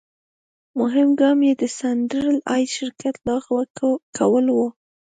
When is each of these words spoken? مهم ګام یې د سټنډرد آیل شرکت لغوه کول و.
مهم 0.79 1.09
ګام 1.19 1.37
یې 1.47 1.53
د 1.61 1.63
سټنډرد 1.75 2.37
آیل 2.53 2.67
شرکت 2.77 3.15
لغوه 3.27 3.63
کول 4.17 4.45
و. 4.51 4.57